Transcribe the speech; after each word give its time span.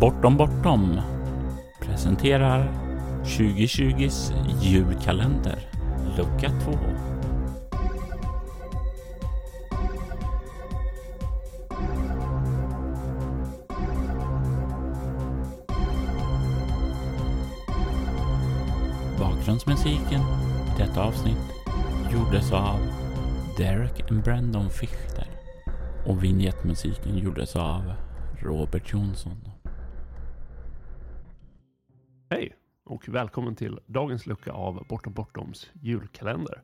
Bortom 0.00 0.36
Bortom 0.36 1.00
presenterar 1.80 2.68
2020s 3.24 4.32
julkalender, 4.60 5.58
lucka 6.16 6.48
2. 6.48 6.72
Bakgrundsmusiken 19.18 20.20
i 20.20 20.78
detta 20.78 21.02
avsnitt 21.02 21.36
gjordes 22.12 22.52
av 22.52 22.78
Derek 23.56 24.10
and 24.10 24.22
Brandon 24.22 24.70
Fichter 24.70 25.26
och 26.06 26.24
vignettmusiken 26.24 27.18
gjordes 27.18 27.56
av 27.56 27.92
Robert 28.42 28.92
Jonsson. 28.92 29.59
Och 32.90 33.08
välkommen 33.08 33.56
till 33.56 33.80
dagens 33.86 34.26
lucka 34.26 34.52
av 34.52 34.86
Bortom 34.88 35.12
Bortoms 35.12 35.70
julkalender. 35.82 36.62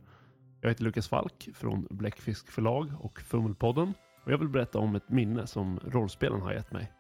Jag 0.61 0.69
heter 0.69 0.85
Lukas 0.85 1.09
Falk 1.09 1.49
från 1.55 1.87
Bläckfisk 1.91 2.51
förlag 2.51 2.93
och 3.01 3.21
Fummelpodden 3.21 3.95
och 4.25 4.33
jag 4.33 4.39
vill 4.39 4.49
berätta 4.49 4.79
om 4.79 4.95
ett 4.95 5.09
minne 5.09 5.47
som 5.47 5.81
rollspelen 5.85 6.41
har 6.41 6.53
gett 6.53 6.73
mig. 6.73 6.93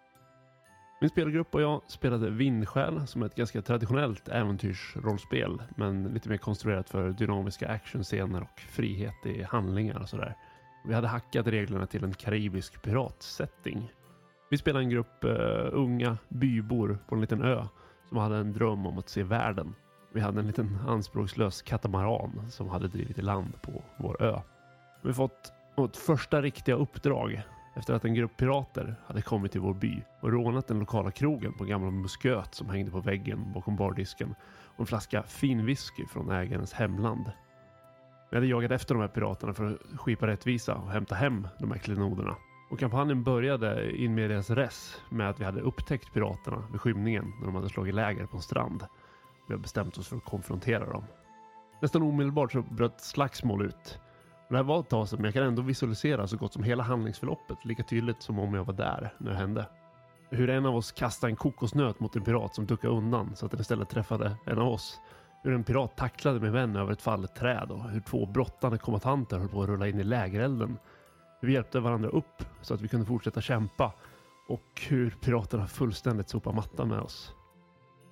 Min 1.01 1.11
spelgrupp 1.11 1.55
och 1.55 1.63
jag 1.63 1.83
spelade 1.89 2.31
Vindsjäl 2.31 3.07
som 3.07 3.23
är 3.23 3.27
ett 3.27 3.35
ganska 3.35 3.63
traditionellt 3.63 4.29
äventyrsrollspel 4.29 5.63
men 5.77 6.05
lite 6.05 6.29
mer 6.29 6.37
konstruerat 6.37 6.91
för 6.91 7.11
dynamiska 7.11 7.69
actionscener 7.69 8.43
och 8.43 8.61
frihet 8.61 9.27
i 9.27 9.43
handlingar 9.43 10.01
och 10.01 10.09
sådär. 10.09 10.37
Vi 10.87 10.95
hade 10.95 11.09
hackat 11.09 11.47
reglerna 11.47 11.87
till 11.87 12.05
en 12.05 12.15
karibisk 12.15 12.83
piratsetting. 12.83 13.93
Vi 14.51 14.59
spelade 14.59 14.85
en 14.85 14.91
grupp 14.91 15.25
uh, 15.25 15.69
unga 15.73 16.19
bybor 16.29 16.99
på 17.09 17.15
en 17.15 17.21
liten 17.21 17.43
ö 17.43 17.67
som 18.09 18.19
hade 18.19 18.37
en 18.37 18.53
dröm 18.53 18.87
om 18.87 18.99
att 18.99 19.09
se 19.09 19.23
världen. 19.23 19.75
Vi 20.13 20.21
hade 20.21 20.41
en 20.41 20.47
liten 20.47 20.79
anspråkslös 20.87 21.63
katamaran 21.63 22.51
som 22.51 22.69
hade 22.69 22.89
drivit 22.89 23.19
i 23.19 23.23
land 23.23 23.63
på 23.63 23.83
vår 23.97 24.23
ö. 24.23 24.41
Vi 25.03 25.13
fått 25.13 25.53
vårt 25.77 25.97
första 25.97 26.43
riktiga 26.43 26.75
uppdrag 26.75 27.43
efter 27.77 27.95
att 27.95 28.05
en 28.05 28.15
grupp 28.15 28.37
pirater 28.37 28.97
hade 29.07 29.23
kommit 29.23 29.53
till 29.53 29.61
vår 29.61 29.75
by 29.75 30.03
och 30.21 30.33
rånat 30.33 30.69
den 30.69 30.79
lokala 30.79 31.11
krogen 31.11 31.53
på 31.53 31.65
en 31.65 31.71
gammal 31.71 31.91
musköt 31.91 32.55
som 32.55 32.69
hängde 32.69 32.91
på 32.91 33.01
väggen 33.01 33.53
bakom 33.53 33.77
bardisken 33.77 34.35
och 34.75 34.81
en 34.81 34.87
flaska 34.87 35.23
fin 35.23 35.67
whisky 35.67 36.07
från 36.07 36.31
ägarens 36.31 36.73
hemland. 36.73 37.33
Vi 38.31 38.37
hade 38.37 38.47
jagat 38.47 38.71
efter 38.71 38.95
de 38.95 39.01
här 39.01 39.09
piraterna 39.09 39.55
för 39.55 39.65
att 39.65 40.01
skipa 40.01 40.27
rättvisa 40.27 40.75
och 40.75 40.91
hämta 40.91 41.15
hem 41.15 41.49
de 41.59 41.71
här 41.71 41.79
klenoderna. 41.79 42.37
Och 42.69 42.79
kampanjen 42.79 43.23
började 43.23 43.97
in 43.97 44.15
med 44.15 44.31
deras 44.31 44.51
res 44.51 45.01
med 45.09 45.31
att 45.31 45.41
vi 45.41 45.45
hade 45.45 45.61
upptäckt 45.61 46.13
piraterna 46.13 46.63
vid 46.73 46.81
skymningen 46.81 47.33
när 47.39 47.47
de 47.47 47.55
hade 47.55 47.69
slagit 47.69 47.95
läger 47.95 48.27
på 48.27 48.37
en 48.37 48.43
strand. 48.43 48.87
Vi 49.49 49.55
har 49.55 49.61
bestämt 49.61 49.99
oss 49.99 50.09
för 50.09 50.17
att 50.17 50.25
konfrontera 50.25 50.93
dem. 50.93 51.05
Nästan 51.83 52.03
omedelbart 52.03 52.53
så 52.53 52.63
bröt 52.63 53.01
slagsmål 53.01 53.67
ut. 53.67 53.99
Det 54.49 54.57
här 54.57 54.63
var 54.63 54.81
ett 54.81 54.89
tag 54.89 55.09
sedan 55.09 55.17
men 55.17 55.25
jag 55.25 55.35
kan 55.35 55.43
ändå 55.43 55.63
visualisera 55.63 56.27
så 56.27 56.37
gott 56.37 56.53
som 56.53 56.63
hela 56.63 56.83
handlingsförloppet 56.83 57.65
lika 57.65 57.83
tydligt 57.83 58.23
som 58.23 58.39
om 58.39 58.55
jag 58.55 58.65
var 58.65 58.75
där 58.75 59.15
när 59.19 59.31
det 59.31 59.37
hände. 59.37 59.67
Hur 60.31 60.51
en 60.51 60.67
av 60.67 60.77
oss 60.77 60.93
kastade 60.93 61.33
en 61.33 61.37
kokosnöt 61.37 62.01
mot 62.01 62.17
en 62.17 62.23
pirat 62.23 62.55
som 62.55 62.67
duckade 62.67 62.95
undan 62.95 63.37
så 63.37 63.47
att 63.47 63.53
den 63.53 63.61
istället 63.61 63.89
träffade 63.89 64.37
en 64.45 64.59
av 64.59 64.69
oss. 64.69 65.01
Hur 65.43 65.53
en 65.53 65.65
pirat 65.65 65.97
tacklade 65.97 66.41
min 66.41 66.53
vän 66.53 66.77
över 66.77 66.93
ett 66.93 67.03
fallet 67.03 67.35
träd 67.35 67.71
och 67.71 67.91
hur 67.91 68.01
två 68.01 68.27
brottande 68.27 68.79
kombatanter 68.79 69.39
höll 69.39 69.49
på 69.49 69.63
att 69.63 69.69
rulla 69.69 69.89
in 69.89 70.01
i 70.01 70.05
lägerelden 70.05 70.79
hur 71.41 71.49
vi 71.49 71.55
hjälpte 71.55 71.81
varandra 71.81 72.09
upp 72.09 72.45
så 72.63 72.75
att 72.75 72.81
vi 72.81 72.89
kunde 72.89 73.07
fortsätta 73.07 73.41
kämpa 73.41 73.93
och 74.49 74.83
hur 74.89 75.11
piraterna 75.11 75.67
fullständigt 75.67 76.29
sopade 76.29 76.57
mattan 76.57 76.89
med 76.89 77.01
oss. 77.01 77.35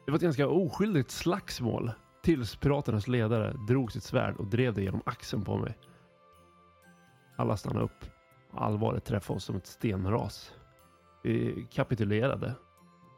Det 0.04 0.10
var 0.10 0.16
ett 0.16 0.22
ganska 0.22 0.48
oskyldigt 0.48 1.10
slagsmål 1.10 1.92
tills 2.22 2.56
piraternas 2.56 3.08
ledare 3.08 3.52
drog 3.52 3.92
sitt 3.92 4.02
svärd 4.02 4.36
och 4.36 4.46
drev 4.46 4.74
det 4.74 4.82
genom 4.82 5.02
axeln 5.06 5.44
på 5.44 5.58
mig. 5.58 5.78
Alla 7.36 7.56
stannade 7.56 7.84
upp 7.84 8.04
och 8.50 8.64
allvaret 8.64 9.04
träffade 9.04 9.36
oss 9.36 9.44
som 9.44 9.56
ett 9.56 9.66
stenras. 9.66 10.52
Vi 11.22 11.66
kapitulerade. 11.72 12.54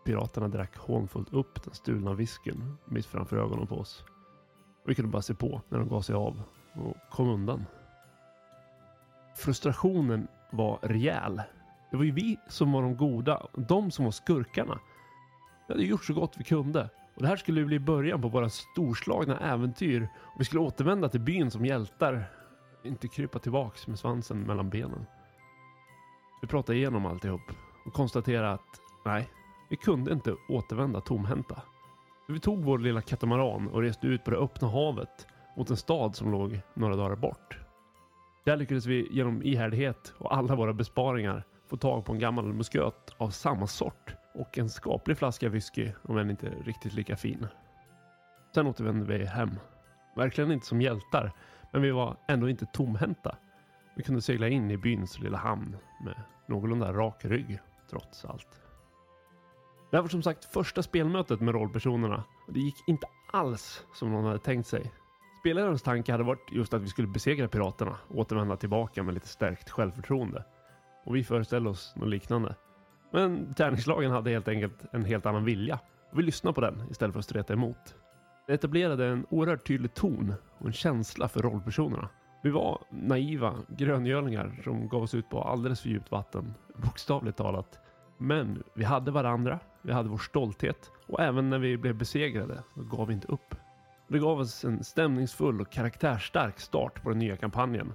Piraterna 0.05 0.49
drack 0.49 0.77
hånfullt 0.77 1.33
upp 1.33 1.63
den 1.65 1.75
stulna 1.75 2.15
visken 2.15 2.77
mitt 2.85 3.07
framför 3.07 3.37
ögonen 3.37 3.67
på 3.67 3.77
oss. 3.77 4.05
Vi 4.87 4.95
kunde 4.95 5.11
bara 5.11 5.23
se 5.23 5.35
på 5.35 5.61
när 5.69 5.79
de 5.79 5.89
gav 5.89 6.01
sig 6.01 6.15
av 6.15 6.43
och 6.75 6.97
kom 7.11 7.29
undan. 7.29 7.65
Frustrationen 9.37 10.29
var 10.51 10.79
rejäl. 10.83 11.43
Det 11.91 11.97
var 11.97 12.05
ju 12.05 12.11
vi 12.11 12.39
som 12.49 12.73
var 12.73 12.83
de 12.83 12.97
goda, 12.97 13.47
de 13.55 13.91
som 13.91 14.05
var 14.05 14.13
skurkarna. 14.13 14.79
Vi 15.67 15.75
hade 15.75 15.85
gjort 15.85 16.05
så 16.05 16.15
gott 16.15 16.35
vi 16.39 16.45
kunde. 16.45 16.91
Och 17.15 17.23
det 17.23 17.29
här 17.29 17.37
skulle 17.37 17.65
bli 17.65 17.79
början 17.79 18.23
på 18.23 18.29
våra 18.29 18.49
storslagna 18.49 19.39
äventyr. 19.39 20.09
Och 20.23 20.41
vi 20.41 20.45
skulle 20.45 20.61
återvända 20.61 21.09
till 21.09 21.21
byn 21.21 21.51
som 21.51 21.67
hjältar. 21.67 22.25
Inte 22.85 23.09
krypa 23.09 23.39
tillbaks 23.39 23.87
med 23.87 23.99
svansen 23.99 24.41
mellan 24.41 24.71
benen. 24.71 25.07
Vi 26.43 26.49
pratade 26.49 26.79
igenom 26.79 27.07
alltihop 27.07 27.53
och 27.87 27.93
konstaterade 27.93 28.53
att 28.53 28.81
nej, 29.05 29.29
vi 29.71 29.77
kunde 29.77 30.13
inte 30.13 30.35
återvända 30.49 31.01
tomhänta. 31.01 31.63
Vi 32.29 32.41
tog 32.41 32.65
vår 32.65 32.79
lilla 32.79 33.01
katamaran 33.01 33.69
och 33.69 33.83
reste 33.83 34.07
ut 34.07 34.25
på 34.25 34.31
det 34.31 34.37
öppna 34.37 34.69
havet 34.69 35.27
mot 35.57 35.71
en 35.71 35.77
stad 35.77 36.17
som 36.17 36.31
låg 36.31 36.61
några 36.75 36.97
dagar 36.97 37.17
bort. 37.17 37.66
Där 38.47 38.57
lyckades 38.57 38.87
vi 38.87 39.09
genom 39.11 39.43
ihärdighet 39.43 40.15
och 40.19 40.37
alla 40.37 40.57
våra 40.57 40.73
besparingar 40.73 41.45
få 41.69 41.77
tag 41.77 42.05
på 42.05 42.13
en 42.13 42.19
gammal 42.19 42.53
musköt 42.53 43.15
av 43.17 43.31
samma 43.31 43.67
sort 43.67 44.15
och 44.35 44.59
en 44.59 44.71
skaplig 44.71 45.19
flaska 45.19 45.49
whisky, 45.49 45.93
om 46.03 46.19
än 46.19 46.31
inte 46.31 46.47
riktigt 46.65 46.93
lika 46.93 47.17
fin. 47.17 47.47
Sen 48.55 48.67
återvände 48.67 49.19
vi 49.19 49.25
hem. 49.25 49.51
Verkligen 50.17 50.53
inte 50.53 50.67
som 50.67 50.81
hjältar, 50.81 51.33
men 51.73 51.83
vi 51.83 51.91
var 51.91 52.17
ändå 52.29 52.49
inte 52.49 52.67
tomhänta. 52.67 53.37
Vi 53.97 54.03
kunde 54.03 54.23
segla 54.23 54.49
in 54.49 54.71
i 54.71 54.77
byns 54.77 55.19
lilla 55.19 55.39
hamn 55.39 55.77
med 56.05 56.23
någorlunda 56.49 56.93
rak 56.93 57.25
rygg, 57.25 57.59
trots 57.91 58.25
allt. 58.25 58.63
Det 59.91 59.97
här 59.97 60.03
var 60.03 60.09
som 60.09 60.23
sagt 60.23 60.45
första 60.45 60.83
spelmötet 60.83 61.41
med 61.41 61.55
rollpersonerna 61.55 62.25
och 62.47 62.53
det 62.53 62.61
gick 62.61 62.89
inte 62.89 63.07
alls 63.33 63.85
som 63.95 64.13
någon 64.13 64.25
hade 64.25 64.39
tänkt 64.39 64.67
sig. 64.67 64.93
Spelarens 65.47 65.83
tanke 65.83 66.13
hade 66.13 66.25
varit 66.25 66.53
just 66.53 66.75
att 66.75 66.83
vi 66.83 66.89
skulle 66.89 67.09
besegra 67.09 67.49
piraterna 67.49 67.97
och 68.09 68.19
återvända 68.19 68.57
tillbaka 68.57 69.03
med 69.03 69.15
lite 69.15 69.29
stärkt 69.29 69.71
självförtroende. 69.71 70.45
Och 71.05 71.17
vi 71.17 71.25
föreställde 71.25 71.71
oss 71.71 71.95
något 71.97 72.09
liknande. 72.09 72.55
Men 73.13 73.55
tärningslagen 73.55 74.11
hade 74.11 74.31
helt 74.31 74.49
enkelt 74.49 74.85
en 74.93 75.05
helt 75.05 75.27
annan 75.27 75.45
vilja. 75.45 75.79
Och 76.13 76.19
vi 76.19 76.23
lyssnade 76.23 76.55
på 76.55 76.61
den 76.61 76.83
istället 76.91 77.13
för 77.13 77.19
att 77.19 77.25
streta 77.25 77.53
emot. 77.53 77.95
Det 78.47 78.55
etablerade 78.55 79.07
en 79.07 79.27
oerhört 79.31 79.67
tydlig 79.67 79.95
ton 79.95 80.35
och 80.59 80.67
en 80.67 80.73
känsla 80.73 81.29
för 81.29 81.43
rollpersonerna. 81.43 82.09
Vi 82.43 82.51
var 82.51 82.85
naiva 82.91 83.55
gröngölingar 83.69 84.61
som 84.65 84.89
gav 84.89 85.03
oss 85.03 85.15
ut 85.15 85.31
på 85.31 85.43
alldeles 85.43 85.81
för 85.81 85.89
djupt 85.89 86.11
vatten, 86.11 86.55
bokstavligt 86.77 87.39
talat. 87.39 87.79
Men 88.19 88.63
vi 88.75 88.85
hade 88.85 89.11
varandra, 89.11 89.61
vi 89.83 89.93
hade 89.93 90.09
vår 90.09 90.19
stolthet 90.19 90.91
och 91.07 91.21
även 91.21 91.51
när 91.51 91.59
vi 91.59 91.77
blev 91.77 91.95
besegrade 91.95 92.63
gav 92.75 93.07
vi 93.07 93.15
inte 93.15 93.29
upp. 93.29 93.55
Det 94.09 94.19
gav 94.19 94.39
oss 94.39 94.65
en 94.65 94.85
stämningsfull 94.85 95.61
och 95.61 95.71
karaktärsstark 95.71 96.61
start 96.61 97.03
på 97.03 97.09
den 97.09 97.19
nya 97.19 97.37
kampanjen. 97.37 97.93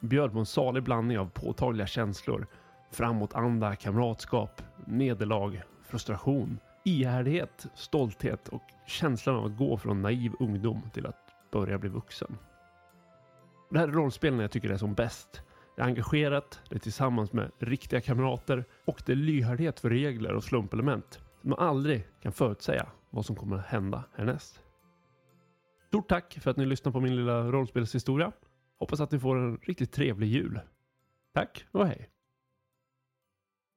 Bjöd 0.00 0.32
på 0.32 0.38
en 0.38 0.46
salig 0.46 0.82
blandning 0.82 1.18
av 1.18 1.30
påtagliga 1.30 1.86
känslor, 1.86 2.46
framåtanda, 2.90 3.76
kamratskap, 3.76 4.62
nederlag, 4.86 5.62
frustration, 5.82 6.58
ihärdighet, 6.84 7.66
stolthet 7.74 8.48
och 8.48 8.62
känslan 8.86 9.36
av 9.36 9.44
att 9.44 9.56
gå 9.56 9.76
från 9.76 10.02
naiv 10.02 10.32
ungdom 10.40 10.82
till 10.94 11.06
att 11.06 11.30
börja 11.52 11.78
bli 11.78 11.88
vuxen. 11.88 12.38
Det 13.70 13.78
här 13.78 13.88
är 13.88 13.92
rollspelen 13.92 14.38
jag 14.38 14.50
tycker 14.50 14.70
är 14.70 14.76
som 14.76 14.94
bäst. 14.94 15.42
Det 15.76 15.82
är 15.82 15.86
engagerat, 15.86 16.60
det 16.68 16.74
är 16.74 16.80
tillsammans 16.80 17.32
med 17.32 17.50
riktiga 17.58 18.00
kamrater 18.00 18.64
och 18.84 19.02
det 19.06 19.12
är 19.12 19.16
lyhördhet 19.16 19.80
för 19.80 19.90
regler 19.90 20.32
och 20.32 20.44
slumpelement. 20.44 21.20
Man 21.40 21.58
aldrig 21.58 22.08
kan 22.22 22.32
förutsäga 22.32 22.86
vad 23.10 23.26
som 23.26 23.36
kommer 23.36 23.56
att 23.56 23.66
hända 23.66 24.04
härnäst. 24.14 24.62
Stort 25.92 26.08
tack 26.08 26.38
för 26.40 26.50
att 26.50 26.56
ni 26.56 26.66
lyssnar 26.66 26.92
på 26.92 27.00
min 27.00 27.16
lilla 27.16 27.42
rollspelshistoria. 27.42 28.32
Hoppas 28.78 29.00
att 29.00 29.10
ni 29.10 29.18
får 29.18 29.36
en 29.36 29.56
riktigt 29.56 29.92
trevlig 29.92 30.26
jul. 30.26 30.60
Tack 31.32 31.64
och 31.70 31.86
hej! 31.86 32.08